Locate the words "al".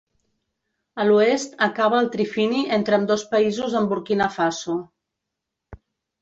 2.03-2.09